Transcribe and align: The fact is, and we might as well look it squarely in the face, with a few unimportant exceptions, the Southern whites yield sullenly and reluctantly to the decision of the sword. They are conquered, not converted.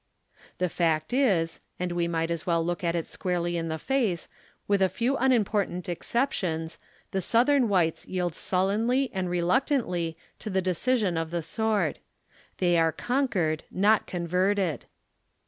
The 0.57 0.67
fact 0.67 1.13
is, 1.13 1.59
and 1.79 1.91
we 1.91 2.07
might 2.07 2.31
as 2.31 2.47
well 2.47 2.65
look 2.65 2.83
it 2.83 3.07
squarely 3.07 3.55
in 3.55 3.67
the 3.67 3.77
face, 3.77 4.27
with 4.67 4.81
a 4.81 4.89
few 4.89 5.15
unimportant 5.15 5.87
exceptions, 5.87 6.79
the 7.11 7.21
Southern 7.21 7.69
whites 7.69 8.07
yield 8.07 8.33
sullenly 8.33 9.11
and 9.13 9.29
reluctantly 9.29 10.17
to 10.39 10.49
the 10.49 10.59
decision 10.59 11.17
of 11.17 11.29
the 11.29 11.43
sword. 11.43 11.99
They 12.57 12.79
are 12.79 12.91
conquered, 12.91 13.63
not 13.69 14.07
converted. 14.07 14.85